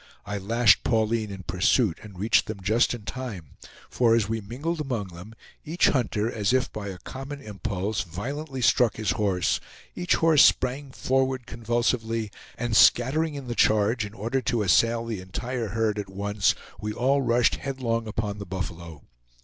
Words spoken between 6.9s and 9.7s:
common impulse, violently struck his horse,